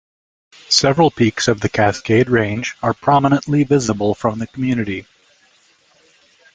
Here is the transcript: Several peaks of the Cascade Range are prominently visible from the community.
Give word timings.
Several 0.69 1.11
peaks 1.11 1.47
of 1.47 1.61
the 1.61 1.69
Cascade 1.69 2.27
Range 2.27 2.75
are 2.81 2.95
prominently 2.95 3.63
visible 3.65 4.15
from 4.15 4.39
the 4.39 4.47
community. 4.47 5.05